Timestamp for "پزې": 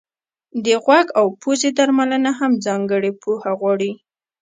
1.41-1.69